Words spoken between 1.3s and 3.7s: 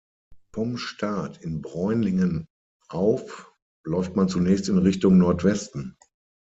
in Bräunlingen auf